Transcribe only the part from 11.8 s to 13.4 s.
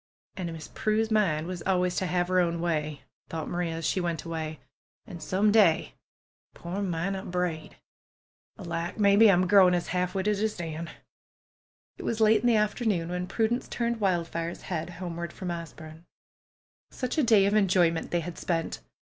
It was late in the afternoon when